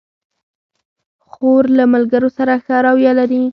[1.29, 3.43] خور له ملګرو سره ښه رویه لري.